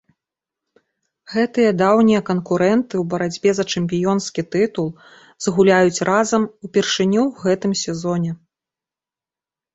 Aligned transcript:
Гэтыя 1.33 1.71
даўнія 1.81 2.21
канкурэнты 2.29 2.93
ў 3.01 3.09
барацьбе 3.11 3.51
за 3.59 3.65
чэмпіёнскі 3.75 4.41
тытул 4.57 4.89
згуляюць 5.49 6.03
разам 6.11 6.49
упершыню 6.65 7.21
ў 7.27 7.31
гэтым 7.45 7.71
сезоне. 7.85 8.31